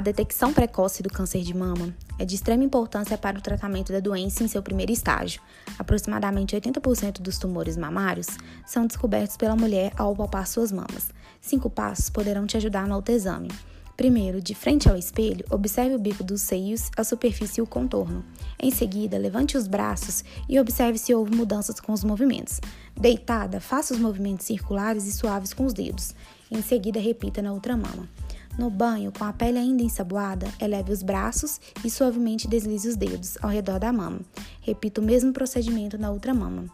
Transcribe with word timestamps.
detecção 0.00 0.52
precoce 0.52 1.02
do 1.02 1.08
câncer 1.08 1.42
de 1.42 1.56
mama 1.56 1.94
é 2.18 2.24
de 2.24 2.34
extrema 2.34 2.62
importância 2.62 3.16
para 3.16 3.38
o 3.38 3.42
tratamento 3.42 3.92
da 3.92 4.00
doença 4.00 4.44
em 4.44 4.48
seu 4.48 4.62
primeiro 4.62 4.92
estágio. 4.92 5.40
Aproximadamente 5.78 6.54
80% 6.54 7.20
dos 7.20 7.38
tumores 7.38 7.76
mamários 7.76 8.26
são 8.66 8.86
descobertos 8.86 9.36
pela 9.36 9.56
mulher 9.56 9.92
ao 9.96 10.14
palpar 10.14 10.46
suas 10.46 10.70
mamas. 10.70 11.10
Cinco 11.40 11.70
passos 11.70 12.10
poderão 12.10 12.46
te 12.46 12.56
ajudar 12.56 12.86
no 12.86 12.94
autoexame. 12.94 13.48
Primeiro, 13.96 14.40
de 14.40 14.54
frente 14.54 14.88
ao 14.88 14.96
espelho, 14.96 15.44
observe 15.50 15.96
o 15.96 15.98
bico 15.98 16.22
dos 16.22 16.40
seios, 16.40 16.88
a 16.96 17.02
superfície 17.02 17.58
e 17.58 17.62
o 17.62 17.66
contorno. 17.66 18.24
Em 18.56 18.70
seguida, 18.70 19.18
levante 19.18 19.56
os 19.56 19.66
braços 19.66 20.24
e 20.48 20.60
observe 20.60 20.98
se 20.98 21.12
houve 21.12 21.34
mudanças 21.34 21.80
com 21.80 21.92
os 21.92 22.04
movimentos. 22.04 22.60
Deitada, 22.96 23.60
faça 23.60 23.92
os 23.92 23.98
movimentos 23.98 24.46
circulares 24.46 25.04
e 25.06 25.12
suaves 25.12 25.52
com 25.52 25.64
os 25.64 25.72
dedos. 25.72 26.14
Em 26.48 26.62
seguida, 26.62 27.00
repita 27.00 27.42
na 27.42 27.52
outra 27.52 27.76
mama. 27.76 28.08
No 28.58 28.68
banho, 28.68 29.12
com 29.16 29.22
a 29.22 29.32
pele 29.32 29.56
ainda 29.56 29.84
ensaboada, 29.84 30.52
eleve 30.60 30.90
os 30.90 31.00
braços 31.00 31.60
e 31.84 31.88
suavemente 31.88 32.48
deslize 32.48 32.88
os 32.88 32.96
dedos 32.96 33.38
ao 33.40 33.48
redor 33.48 33.78
da 33.78 33.92
mama. 33.92 34.20
Repita 34.60 35.00
o 35.00 35.04
mesmo 35.04 35.32
procedimento 35.32 35.96
na 35.96 36.10
outra 36.10 36.34
mama. 36.34 36.66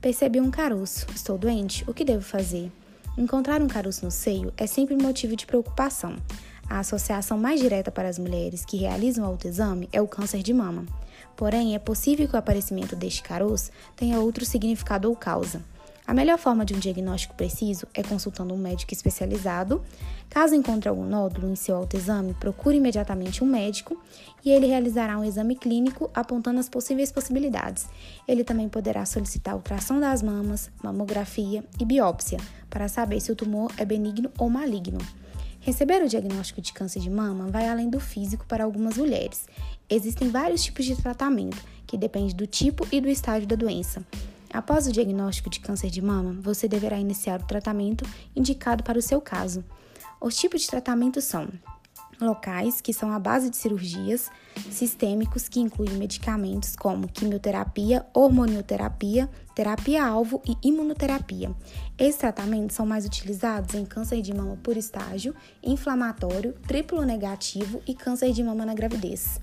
Percebi 0.00 0.40
um 0.40 0.50
caroço. 0.50 1.06
Estou 1.14 1.38
doente? 1.38 1.84
O 1.88 1.94
que 1.94 2.04
devo 2.04 2.24
fazer? 2.24 2.72
Encontrar 3.16 3.62
um 3.62 3.68
caroço 3.68 4.04
no 4.04 4.10
seio 4.10 4.52
é 4.56 4.66
sempre 4.66 4.96
motivo 4.96 5.36
de 5.36 5.46
preocupação. 5.46 6.16
A 6.68 6.80
associação 6.80 7.38
mais 7.38 7.60
direta 7.60 7.92
para 7.92 8.08
as 8.08 8.18
mulheres 8.18 8.64
que 8.64 8.76
realizam 8.76 9.24
autoexame 9.24 9.88
é 9.92 10.02
o 10.02 10.08
câncer 10.08 10.42
de 10.42 10.52
mama. 10.52 10.84
Porém, 11.36 11.72
é 11.72 11.78
possível 11.78 12.26
que 12.26 12.34
o 12.34 12.38
aparecimento 12.38 12.96
deste 12.96 13.22
caroço 13.22 13.70
tenha 13.94 14.18
outro 14.18 14.44
significado 14.44 15.08
ou 15.08 15.14
causa. 15.14 15.62
A 16.08 16.14
melhor 16.14 16.38
forma 16.38 16.64
de 16.64 16.74
um 16.74 16.78
diagnóstico 16.78 17.34
preciso 17.34 17.86
é 17.92 18.02
consultando 18.02 18.54
um 18.54 18.56
médico 18.56 18.94
especializado. 18.94 19.82
Caso 20.30 20.54
encontre 20.54 20.88
algum 20.88 21.04
nódulo 21.04 21.50
em 21.50 21.54
seu 21.54 21.76
autoexame, 21.76 22.32
procure 22.32 22.78
imediatamente 22.78 23.44
um 23.44 23.46
médico 23.46 24.02
e 24.42 24.50
ele 24.50 24.66
realizará 24.66 25.18
um 25.18 25.24
exame 25.24 25.54
clínico 25.54 26.10
apontando 26.14 26.60
as 26.60 26.66
possíveis 26.66 27.12
possibilidades. 27.12 27.86
Ele 28.26 28.42
também 28.42 28.70
poderá 28.70 29.04
solicitar 29.04 29.54
ultrassom 29.54 30.00
das 30.00 30.22
mamas, 30.22 30.70
mamografia 30.82 31.62
e 31.78 31.84
biópsia 31.84 32.38
para 32.70 32.88
saber 32.88 33.20
se 33.20 33.30
o 33.30 33.36
tumor 33.36 33.70
é 33.76 33.84
benigno 33.84 34.30
ou 34.38 34.48
maligno. 34.48 35.00
Receber 35.60 36.02
o 36.02 36.08
diagnóstico 36.08 36.62
de 36.62 36.72
câncer 36.72 37.00
de 37.00 37.10
mama 37.10 37.48
vai 37.48 37.68
além 37.68 37.90
do 37.90 38.00
físico 38.00 38.46
para 38.46 38.64
algumas 38.64 38.96
mulheres. 38.96 39.46
Existem 39.90 40.30
vários 40.30 40.64
tipos 40.64 40.86
de 40.86 40.96
tratamento, 40.96 41.62
que 41.86 41.98
depende 41.98 42.34
do 42.34 42.46
tipo 42.46 42.88
e 42.90 42.98
do 42.98 43.10
estágio 43.10 43.46
da 43.46 43.56
doença. 43.56 44.02
Após 44.58 44.88
o 44.88 44.92
diagnóstico 44.92 45.48
de 45.48 45.60
câncer 45.60 45.88
de 45.88 46.02
mama, 46.02 46.36
você 46.42 46.66
deverá 46.66 46.98
iniciar 46.98 47.40
o 47.40 47.46
tratamento 47.46 48.04
indicado 48.34 48.82
para 48.82 48.98
o 48.98 49.00
seu 49.00 49.20
caso. 49.20 49.64
Os 50.20 50.36
tipos 50.36 50.62
de 50.62 50.66
tratamento 50.66 51.20
são 51.20 51.48
locais, 52.20 52.80
que 52.80 52.92
são 52.92 53.12
a 53.12 53.20
base 53.20 53.50
de 53.50 53.56
cirurgias, 53.56 54.28
sistêmicos, 54.68 55.48
que 55.48 55.60
incluem 55.60 55.92
medicamentos 55.92 56.74
como 56.74 57.06
quimioterapia, 57.06 58.04
hormonioterapia, 58.12 59.30
terapia-alvo 59.54 60.42
e 60.44 60.56
imunoterapia. 60.66 61.54
Esses 61.96 62.16
tratamentos 62.16 62.74
são 62.74 62.84
mais 62.84 63.06
utilizados 63.06 63.76
em 63.76 63.86
câncer 63.86 64.20
de 64.20 64.34
mama 64.34 64.58
por 64.60 64.76
estágio, 64.76 65.36
inflamatório, 65.62 66.52
triplo 66.66 67.04
negativo 67.04 67.80
e 67.86 67.94
câncer 67.94 68.32
de 68.32 68.42
mama 68.42 68.66
na 68.66 68.74
gravidez. 68.74 69.40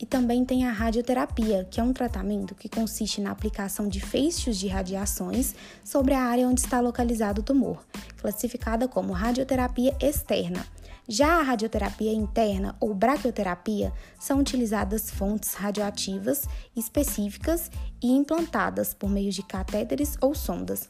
E 0.00 0.06
também 0.06 0.44
tem 0.44 0.64
a 0.64 0.70
radioterapia, 0.70 1.66
que 1.70 1.80
é 1.80 1.82
um 1.82 1.92
tratamento 1.92 2.54
que 2.54 2.68
consiste 2.68 3.20
na 3.20 3.32
aplicação 3.32 3.88
de 3.88 4.00
feixes 4.00 4.56
de 4.56 4.68
radiações 4.68 5.54
sobre 5.84 6.14
a 6.14 6.22
área 6.22 6.46
onde 6.46 6.60
está 6.60 6.80
localizado 6.80 7.40
o 7.40 7.44
tumor, 7.44 7.84
classificada 8.16 8.86
como 8.86 9.12
radioterapia 9.12 9.96
externa. 10.00 10.64
Já 11.10 11.40
a 11.40 11.42
radioterapia 11.42 12.12
interna 12.12 12.76
ou 12.78 12.94
braquioterapia 12.94 13.92
são 14.20 14.40
utilizadas 14.40 15.10
fontes 15.10 15.54
radioativas 15.54 16.46
específicas 16.76 17.70
e 18.02 18.12
implantadas 18.12 18.92
por 18.92 19.08
meio 19.08 19.32
de 19.32 19.42
catéteres 19.42 20.16
ou 20.20 20.34
sondas. 20.34 20.88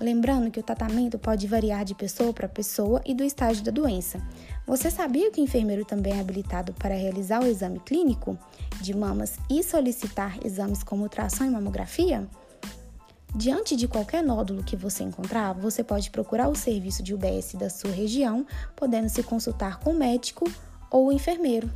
Lembrando 0.00 0.50
que 0.50 0.60
o 0.60 0.62
tratamento 0.62 1.18
pode 1.18 1.46
variar 1.48 1.84
de 1.84 1.94
pessoa 1.94 2.32
para 2.32 2.48
pessoa 2.48 3.02
e 3.04 3.12
do 3.12 3.24
estágio 3.24 3.64
da 3.64 3.72
doença. 3.72 4.20
Você 4.64 4.90
sabia 4.90 5.30
que 5.30 5.40
o 5.40 5.44
enfermeiro 5.44 5.84
também 5.84 6.14
é 6.14 6.20
habilitado 6.20 6.72
para 6.74 6.94
realizar 6.94 7.42
o 7.42 7.46
exame 7.46 7.80
clínico 7.80 8.38
de 8.80 8.94
mamas 8.94 9.36
e 9.50 9.62
solicitar 9.62 10.38
exames 10.44 10.84
como 10.84 11.02
ultrassom 11.02 11.44
e 11.44 11.50
mamografia? 11.50 12.28
Diante 13.34 13.76
de 13.76 13.88
qualquer 13.88 14.22
nódulo 14.22 14.62
que 14.62 14.76
você 14.76 15.02
encontrar, 15.02 15.52
você 15.52 15.82
pode 15.82 16.10
procurar 16.10 16.48
o 16.48 16.54
serviço 16.54 17.02
de 17.02 17.12
UBS 17.12 17.54
da 17.54 17.68
sua 17.68 17.90
região, 17.90 18.46
podendo 18.74 19.08
se 19.08 19.22
consultar 19.22 19.80
com 19.80 19.90
o 19.90 19.98
médico 19.98 20.44
ou 20.90 21.08
o 21.08 21.12
enfermeiro. 21.12 21.68